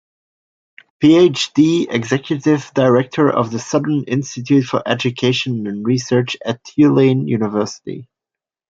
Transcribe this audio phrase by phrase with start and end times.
[0.99, 8.09] Ph.D., Executive Director of the Southern Institute for Education and Research at Tulane University.